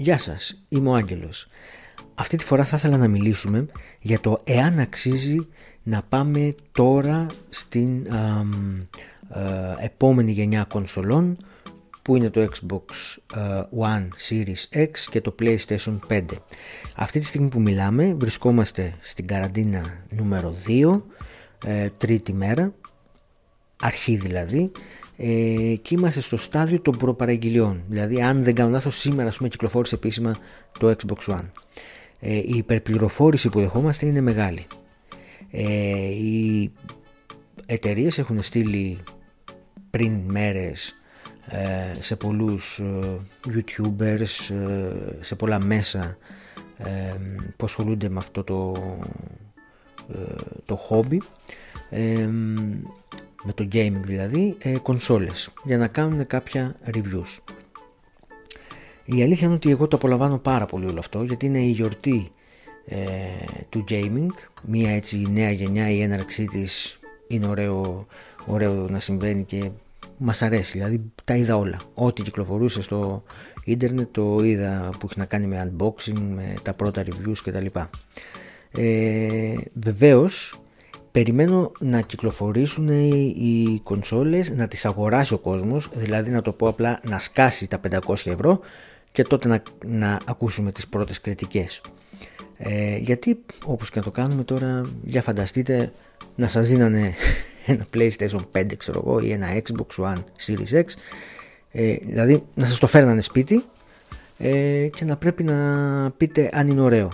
[0.00, 1.46] Γεια σας, είμαι ο Άγγελος.
[2.14, 3.66] Αυτή τη φορά θα ήθελα να μιλήσουμε
[4.00, 5.48] για το εάν αξίζει
[5.82, 8.06] να πάμε τώρα στην
[9.80, 11.36] επόμενη γενιά κονσολών
[12.02, 12.84] που είναι το Xbox
[13.78, 16.24] One Series X και το PlayStation 5.
[16.94, 21.00] Αυτή τη στιγμή που μιλάμε βρισκόμαστε στην καραντίνα νούμερο 2,
[21.64, 22.74] ε, τρίτη μέρα,
[23.80, 24.72] αρχή δηλαδή,
[25.22, 27.82] ε, και είμαστε στο στάδιο των προπαραγγελιών.
[27.88, 30.36] Δηλαδή, αν δεν κάνω λάθος, σήμερα ας πούμε, κυκλοφόρησε επίσημα
[30.78, 31.50] το Xbox One.
[32.20, 34.66] Ε, η υπερπληροφόρηση που δεχόμαστε είναι μεγάλη.
[35.50, 35.62] Ε,
[36.06, 36.72] οι
[37.66, 38.98] εταιρείες έχουν στείλει
[39.90, 40.94] πριν μέρες
[41.46, 46.16] ε, σε πολλούς ε, youtubers, ε, σε πολλά μέσα
[47.56, 48.72] που ασχολούνται με αυτό το,
[50.64, 51.18] το hobby
[53.42, 57.38] με το gaming δηλαδή, ε, κονσόλες για να κάνουν κάποια reviews.
[59.04, 62.30] Η αλήθεια είναι ότι εγώ το απολαμβάνω πάρα πολύ όλο αυτό γιατί είναι η γιορτή
[62.86, 62.96] ε,
[63.68, 64.26] του gaming,
[64.62, 68.06] μια έτσι νέα γενιά η έναρξή της είναι ωραίο,
[68.46, 69.70] ωραίο να συμβαίνει και
[70.16, 71.80] μας αρέσει, δηλαδή τα είδα όλα.
[71.94, 73.22] Ό,τι κυκλοφορούσε στο
[73.64, 77.66] ίντερνετ το είδα που έχει να κάνει με unboxing, με τα πρώτα reviews κτλ.
[78.72, 80.59] Ε, βεβαίως
[81.12, 87.00] περιμένω να κυκλοφορήσουν οι κονσόλες, να τις αγοράσει ο κόσμος, δηλαδή να το πω απλά
[87.02, 88.60] να σκάσει τα 500 ευρώ
[89.12, 91.80] και τότε να, να ακούσουμε τις πρώτες κριτικές.
[92.58, 95.92] Ε, γιατί όπως και να το κάνουμε τώρα, για φανταστείτε
[96.34, 97.14] να σας δίνανε
[97.66, 100.84] ένα PlayStation 5 ξέρω εγώ ή ένα Xbox One Series X,
[101.70, 103.64] ε, δηλαδή να σας το φέρνανε σπίτι
[104.38, 105.56] ε, και να πρέπει να
[106.16, 107.12] πείτε αν είναι ωραίο.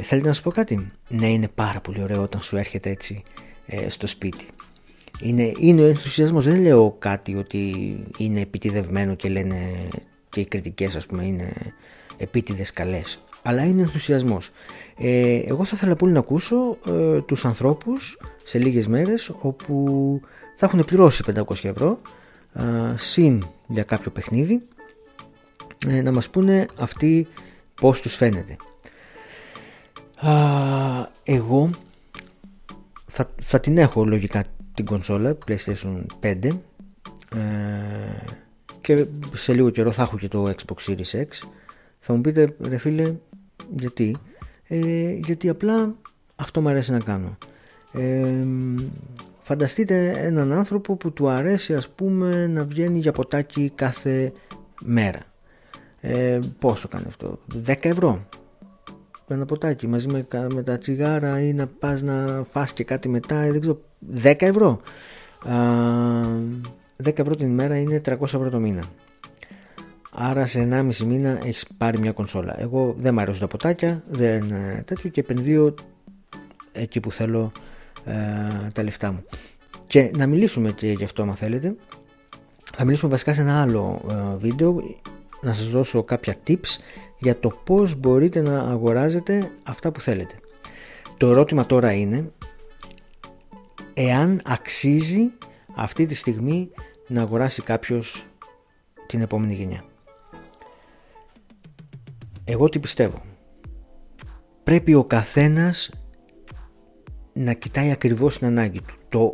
[0.00, 3.22] Ε, θέλετε να σου πω κάτι; Ναι, είναι πάρα πολύ ωραίο όταν σου έρχεται έτσι
[3.66, 4.46] ε, στο σπίτι.
[5.20, 6.44] Είναι, είναι ο ενθουσιασμός.
[6.44, 9.56] Δεν λέω κάτι ότι είναι επιτιδευμένο και λένε
[10.28, 11.52] και οι κριτικές ας πούμε είναι
[12.16, 13.22] επίτηδες καλές.
[13.42, 14.50] Αλλά είναι ενθουσιασμός.
[14.96, 20.20] Ε, εγώ θα ήθελα πολύ να ακούσω ε, τους ανθρώπους σε λίγες μέρες όπου
[20.56, 22.00] θα έχουν πληρώσει 500 ευρώ
[22.52, 22.62] ε,
[22.96, 24.62] συν για κάποιο παιχνίδι
[25.86, 27.26] ε, να μας πούνε αυτοί
[27.80, 28.56] πώς τους φαίνεται
[31.22, 31.70] εγώ
[33.06, 34.44] θα, θα την έχω λογικά
[34.74, 36.50] την κονσόλα PlayStation 5
[37.36, 37.40] ε,
[38.80, 41.26] και σε λίγο καιρό θα έχω και το Xbox Series X.
[41.98, 43.14] Θα μου πείτε ρε φίλε
[43.76, 44.16] γιατί;
[44.66, 45.94] Ε, γιατί απλά
[46.36, 47.38] αυτό μου αρέσει να κάνω.
[47.92, 48.44] Ε,
[49.42, 54.32] φανταστείτε έναν άνθρωπο που του αρέσει ας πούμε να βγαίνει για ποτάκι κάθε
[54.84, 55.20] μέρα.
[56.00, 58.26] Ε, πόσο κάνει αυτό; 10 ευρώ;
[59.34, 63.40] Ένα ποτάκι μαζί με, με τα τσιγάρα ή να πας να φας και κάτι μετά
[63.40, 63.80] ε, δεν ξέρω,
[64.22, 64.80] 10 ευρώ.
[65.44, 65.54] Α,
[67.04, 68.84] 10 ευρώ την ημέρα είναι 300 ευρώ το μήνα.
[70.10, 72.60] Άρα σε 1,5 μήνα έχεις πάρει μια κονσόλα.
[72.60, 75.74] Εγώ δεν μου αρέσουν τα ποτάκια δεν, ε, τέτοιο και επενδύω
[76.72, 77.52] εκεί που θέλω
[78.04, 79.24] ε, τα λεφτά μου.
[79.86, 81.74] Και να μιλήσουμε και γι' αυτό αν θέλετε.
[82.74, 84.82] Θα μιλήσουμε βασικά σε ένα άλλο ε, βίντεο.
[85.42, 86.78] Να σας δώσω κάποια tips
[87.20, 90.34] για το πώς μπορείτε να αγοράζετε αυτά που θέλετε.
[91.16, 92.32] Το ερώτημα τώρα είναι
[93.94, 95.30] εάν αξίζει
[95.74, 96.70] αυτή τη στιγμή
[97.06, 98.26] να αγοράσει κάποιος
[99.06, 99.84] την επόμενη γενιά.
[102.44, 103.22] Εγώ τι πιστεύω.
[104.62, 105.90] Πρέπει ο καθένας
[107.32, 108.94] να κοιτάει ακριβώς την ανάγκη του.
[109.08, 109.32] Το,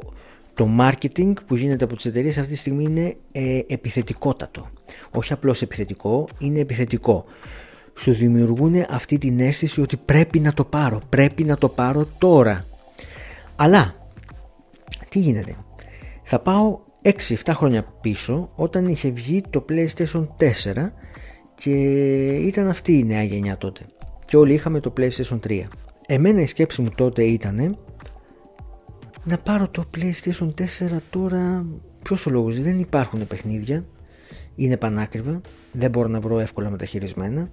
[0.55, 4.71] το marketing που γίνεται από τις εταιρείες αυτή τη στιγμή είναι ε, επιθετικότατο.
[5.11, 7.25] Όχι απλώς επιθετικό, είναι επιθετικό
[7.97, 12.67] σου δημιουργούν αυτή την αίσθηση ότι πρέπει να το πάρω, πρέπει να το πάρω τώρα.
[13.57, 13.95] Αλλά,
[15.09, 15.57] τι γίνεται;
[16.25, 17.13] Θα πάω 6-7
[17.55, 20.27] χρόνια πίσω όταν είχε βγει το PlayStation
[20.75, 20.87] 4
[21.55, 21.71] και
[22.35, 23.81] ήταν αυτή η νέα γενιά τότε.
[24.25, 25.63] Και όλοι είχαμε το PlayStation 3.
[26.07, 27.79] Εμένα η σκέψη μου τότε ήταν
[29.25, 30.65] να πάρω το PlayStation 4
[31.11, 31.67] τώρα.
[32.03, 33.85] Ποιος ο λόγος, δεν υπάρχουν παιχνίδια,
[34.55, 35.41] είναι πανάκριβα,
[35.73, 37.51] δεν μπορώ να βρω εύκολα μεταχειρισμένα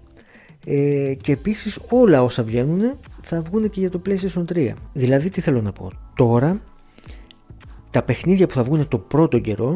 [0.66, 4.74] ε, και επίσης όλα όσα βγαίνουν θα βγουν και για το PlayStation 3.
[4.94, 6.62] Δηλαδή τι θέλω να πω; Τώρα
[7.92, 9.76] τα παιχνίδια που θα βγουν το πρώτο καιρό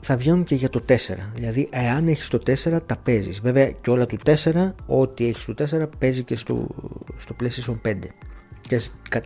[0.00, 0.94] θα βγαίνουν και για το 4.
[1.34, 3.40] Δηλαδή, εάν έχεις το 4, τα παίζεις.
[3.40, 6.66] Βέβαια, και όλα του 4, ό,τι έχεις του 4, παίζει και στο,
[7.16, 7.98] στο PlayStation 5.
[8.68, 8.80] Και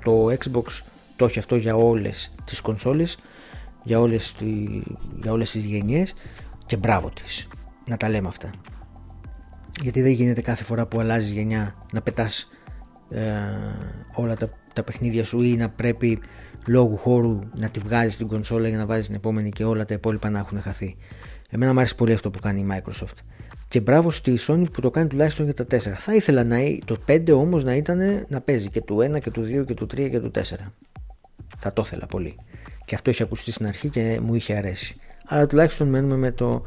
[0.04, 0.82] το Xbox
[1.16, 3.18] το έχει αυτό για όλες τις κονσόλες,
[3.84, 4.34] για όλες
[5.22, 6.14] για όλες τις γενιές
[6.66, 7.48] και μπράβο της.
[7.86, 8.50] Να τα λέμε αυτά
[9.82, 12.48] γιατί δεν γίνεται κάθε φορά που αλλάζει γενιά να πετάς
[13.10, 13.22] ε,
[14.14, 16.18] όλα τα, τα παιχνίδια σου ή να πρέπει
[16.66, 19.94] λόγου χώρου να τη βγάζεις την κονσόλα για να βάζεις την επόμενη και όλα τα
[19.94, 20.96] υπόλοιπα να έχουν χαθεί.
[21.50, 23.18] Εμένα μου αρέσει πολύ αυτό που κάνει η Microsoft.
[23.68, 25.78] Και μπράβο στη Sony που το κάνει τουλάχιστον για τα 4.
[25.78, 29.42] Θα ήθελα να, το 5 όμως να ήταν να παίζει και του 1 και του
[29.42, 30.40] 2 και του 3 και του 4.
[31.58, 32.34] Θα το ήθελα πολύ.
[32.84, 34.96] Και αυτό είχε ακουστεί στην αρχή και μου είχε αρέσει.
[35.26, 36.62] Αλλά τουλάχιστον μένουμε με το,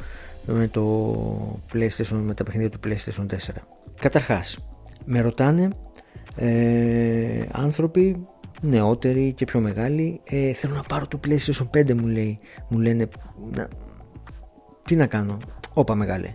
[0.46, 3.36] με το PlayStation, με τα παιχνίδια του PlayStation 4.
[4.00, 4.58] Καταρχάς,
[5.06, 5.68] με ρωτάνε
[6.36, 8.26] ε, άνθρωποι
[8.62, 13.08] νεότεροι και πιο μεγάλοι ε, θέλω να πάρω το PlayStation 5 μου λέει μου λένε
[13.52, 13.68] να,
[14.84, 15.38] τι να κάνω;
[15.74, 16.34] Όπα μεγάλε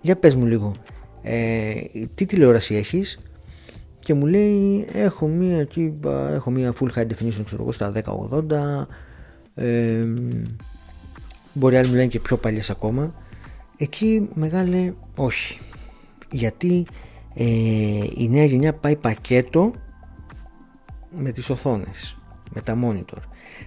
[0.00, 0.74] για πες μου λίγο
[1.22, 1.74] ε,
[2.14, 3.20] τι τηλεόραση έχεις;
[3.98, 5.68] Και μου λέει έχω μία,
[6.30, 8.86] έχω μία full high definition ξέρω εγώ στα 1080
[9.54, 10.04] ε,
[11.52, 13.14] μπορεί άλλοι μου λένε και πιο παλιές ακόμα
[13.80, 15.58] εκεί μεγάλε όχι
[16.32, 16.86] γιατί
[17.34, 17.44] ε,
[18.16, 19.72] η νέα γενιά πάει πακέτο
[21.16, 22.16] με τις οθόνες,
[22.54, 23.18] με τα monitor.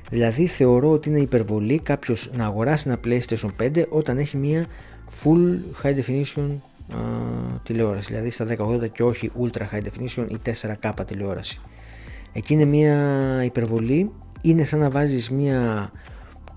[0.09, 4.65] Δηλαδή θεωρώ ότι είναι υπερβολή κάποιος να αγοράσει ένα PlayStation 5 όταν έχει μια
[5.23, 6.49] full high definition
[6.89, 6.97] α,
[7.63, 11.59] τηλεόραση, δηλαδή στα 1080 και όχι ultra high definition ή 4K τηλεόραση.
[12.33, 12.97] Εκεί είναι μια
[13.43, 14.11] υπερβολή,
[14.41, 15.91] είναι σαν να βάζεις μια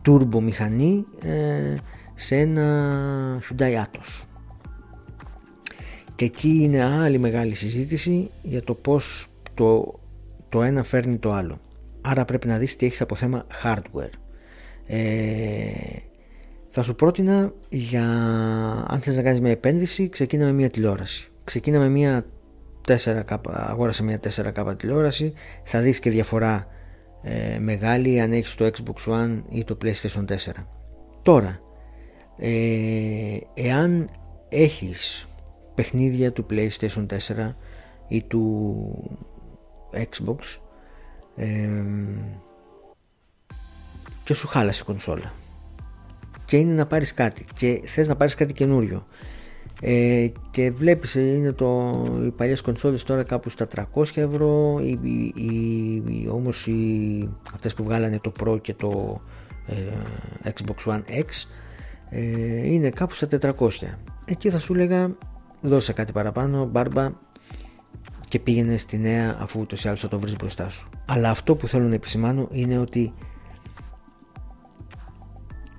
[0.09, 1.75] turbo μηχανή ε,
[2.17, 4.25] σε ένα Hyundai Atos.
[6.15, 10.01] Και εκεί είναι άλλη μεγάλη συζήτηση για το πώς το,
[10.49, 11.61] το ένα φέρνει το άλλο.
[12.01, 14.11] Άρα πρέπει να δεις τι έχεις από θέμα hardware.
[14.87, 14.97] Ε,
[16.71, 18.05] θα σου πρότεινα για
[18.89, 21.31] αν θες να κάνεις μια επένδυση ξεκίνα με μια τηλεόραση.
[21.45, 22.27] Ξεκίνα με μια
[22.89, 25.33] 4K, αγόρασε μια 4K τηλεόραση,
[25.65, 26.67] θα δεις και διαφορά
[27.23, 30.35] ε, μεγάλη αν έχεις το Xbox One ή το PlayStation 4.
[31.23, 31.61] Τώρα,
[32.39, 34.11] ε, εάν
[34.49, 35.29] έχεις
[35.75, 37.55] παιχνίδια του PlayStation 4
[38.09, 39.19] ή του
[39.93, 40.37] Xbox
[44.25, 45.33] και σου χάλασε η κονσόλα
[46.47, 49.05] και είναι να πάρεις κάτι και θες να πάρεις κάτι καινούριο
[49.81, 51.93] ε, και βλέπεις ε, είναι το,
[52.25, 55.33] οι παλιές κονσόλες τώρα κάπου στα 300 ευρώ οι, οι,
[56.07, 59.21] οι, όμως οι, αυτές που βγάλανε το Pro και το
[59.67, 61.47] ε, Xbox One X
[62.11, 63.69] ε, είναι κάπου στα 400
[64.27, 65.17] εκεί θα σου έλεγα
[65.61, 67.13] δώσε κάτι παραπάνω, μπάρμπα
[68.29, 70.89] και πήγαινε στη νέα αφού ούτως ή άλλως θα το βρεις μπροστά σου.
[71.07, 73.13] Αλλά αυτό που θέλω να επισημάνω είναι ότι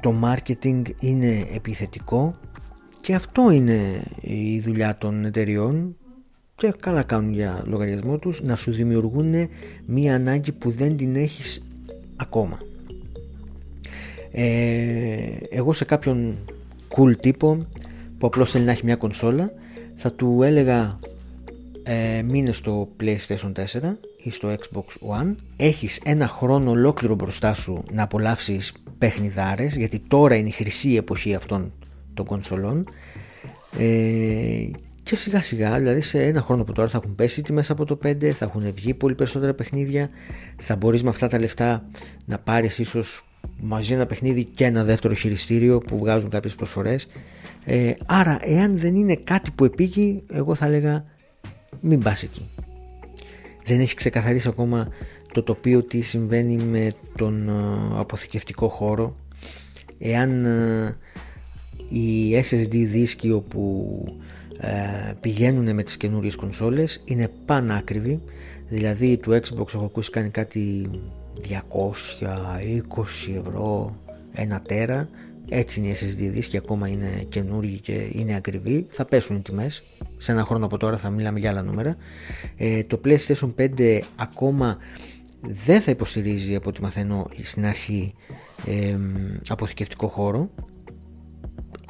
[0.01, 2.35] το marketing είναι επιθετικό
[3.01, 5.95] και αυτό είναι η δουλειά των εταιριών
[6.55, 9.33] και καλά κάνουν για λογαριασμό τους να σου δημιουργούν
[9.85, 11.67] μία ανάγκη που δεν την έχεις
[12.15, 12.57] ακόμα.
[14.39, 16.37] Ε, εγώ σε κάποιον
[16.89, 17.67] cool τύπο
[18.17, 19.51] που απλώς θέλει να έχει μια κονσόλα
[19.95, 20.99] θα του έλεγα
[21.83, 23.63] ε, μείνε στο PlayStation 4
[24.23, 25.35] ή στο Xbox One.
[25.57, 31.35] Έχεις ένα χρόνο ολόκληρο μπροστά σου να απολαύσεις παιχνιδάρες γιατί τώρα είναι η χρυσή εποχή
[31.35, 31.73] αυτών
[32.13, 32.87] των κονσολών.
[33.79, 34.69] Ε,
[35.03, 37.97] και σιγά σιγά δηλαδή σε ένα χρόνο από τώρα θα έχουν πέσει μέσα από το
[38.03, 40.09] 5 θα έχουν βγει πολύ περισσότερα παιχνίδια.
[40.61, 41.83] Θα μπορείς με αυτά τα λεφτά
[42.25, 43.27] να πάρεις ίσως
[43.61, 47.07] μαζί ένα παιχνίδι και ένα δεύτερο χειριστήριο που βγάζουν κάποιες προσφορές.
[47.65, 51.05] Ε, άρα εάν δεν είναι κάτι που επήγει εγώ θα έλεγα
[51.81, 52.41] μην πας εκεί.
[53.65, 54.87] Δεν έχει ξεκαθαρίσει ακόμα
[55.33, 59.13] το τοπίο τι συμβαίνει με τον ε, αποθηκευτικό χώρο.
[59.99, 60.95] Εάν ε,
[61.89, 64.03] οι SSD δίσκοι όπου
[64.59, 68.21] ε, πηγαίνουν με τις καινούριες κονσόλες είναι πανάκριβοι.
[68.69, 70.89] Δηλαδή του Xbox έχω ακούσει κάνει κάτι
[71.41, 71.53] 220
[73.37, 73.95] ευρώ
[74.33, 75.09] ένα τέρα.
[75.49, 78.87] Έτσι είναι οι SSD δίσκοι ακόμα είναι καινούργοι και είναι ακριβοί.
[78.89, 79.83] Θα πέσουν οι τιμές.
[80.17, 81.95] Σε ένα χρόνο από τώρα θα μιλάμε για άλλα νούμερα.
[82.57, 84.77] Ε, το PlayStation 5 ακόμα
[85.41, 88.13] δεν θα υποστηρίζει από ό,τι μαθαίνω στην αρχή
[88.65, 88.97] ε,
[89.47, 90.45] αποθηκευτικό χώρο.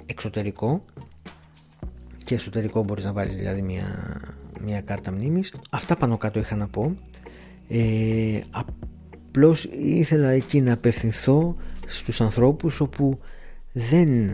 [0.06, 0.80] Εξωτερικό.
[2.26, 4.22] Και εσωτερικό μπορείς να βάλεις δηλαδή μια,
[4.64, 5.54] μια κάρτα μνήμης.
[5.70, 6.96] Αυτά πάνω κάτω είχα να πω.
[7.68, 8.40] Ε,
[9.38, 11.56] απλώς ήθελα εκεί να απευθυνθώ
[11.88, 13.20] στους ανθρώπους όπου
[13.74, 14.30] δεν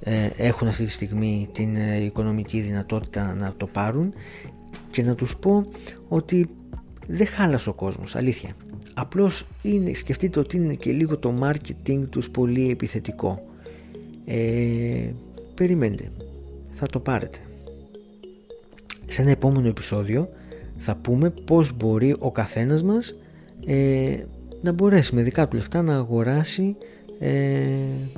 [0.00, 4.12] ε, έχουν αυτή τη στιγμή την ε, οικονομική δυνατότητα να το πάρουν
[4.90, 5.66] και να τους πω
[6.08, 6.46] ότι
[7.06, 8.54] δεν χάλασε ο κόσμος, αλήθεια.
[8.94, 13.38] Απλώς είναι, σκεφτείτε ότι είναι και λίγο το marketing τους πολύ επιθετικό.
[14.24, 15.10] Ε,
[15.54, 16.10] περιμένετε,
[16.74, 17.38] θα το πάρετε.
[19.06, 20.28] Σε ένα επόμενο επεισόδιο
[20.76, 23.14] θα πούμε πώς μπορεί ο καθένας μας
[23.66, 24.16] ε,
[24.66, 26.76] να μπορέσει με δικά του λεφτά να αγοράσει
[27.18, 27.30] ε,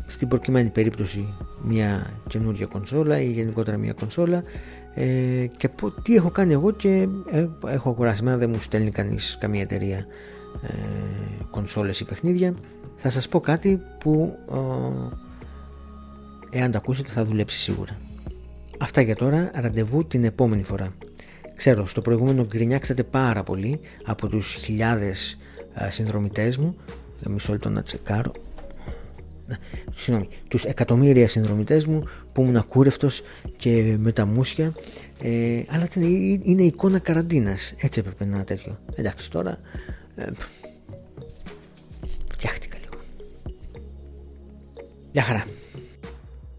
[0.07, 4.43] στην προκειμένη περίπτωση μια καινούργια κονσόλα ή γενικότερα μια κονσόλα
[4.95, 5.69] ε, και
[6.03, 10.07] τι έχω κάνει εγώ και ε, έχω αγοράσει εμένα δεν μου στέλνει κανείς καμία εταιρεία
[10.63, 10.75] ε,
[11.51, 12.55] κονσόλες ή παιχνίδια
[12.97, 14.37] θα σας πω κάτι που
[16.53, 17.97] ε, εάν το ακούσετε θα δουλέψει σίγουρα.
[18.79, 20.93] Αυτά για τώρα, ραντεβού την επόμενη φορά.
[21.57, 25.48] Ξέρω, στο προηγούμενο γκρινιάξατε πάρα πολύ από τους χιλιάδες ε,
[25.89, 26.77] συνδρομητές μου.
[27.27, 28.33] Μισό λεπτό να τσεκάρω.
[29.97, 32.03] Συγγνώμη, τους εκατομμύρια συνδρομητές μου
[32.35, 33.23] που ήμουν ακούρευτος
[33.57, 34.73] και με τα μουσια.
[35.23, 35.89] Ε, αλλά
[36.43, 37.75] είναι εικόνα καραντίνας.
[37.81, 38.75] Έτσι έπρεπε να τέτοιο.
[38.95, 39.57] Εντάξει τώρα
[40.15, 40.25] ε,
[42.29, 43.03] φτιάχτηκα λίγο.
[45.13, 45.45] Γεια χαρά